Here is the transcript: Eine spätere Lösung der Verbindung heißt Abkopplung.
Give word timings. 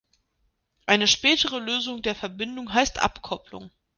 Eine 0.87 1.07
spätere 1.07 1.59
Lösung 1.59 2.01
der 2.01 2.15
Verbindung 2.15 2.73
heißt 2.73 3.03
Abkopplung. 3.03 3.69